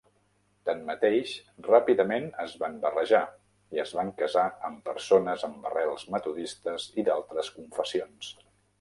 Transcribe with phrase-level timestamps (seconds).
[0.69, 1.33] Tanmateix,
[1.67, 3.21] ràpidament es van barrejar
[3.77, 8.37] i es van casar amb persones amb arrels metodistes i d'altres confessions.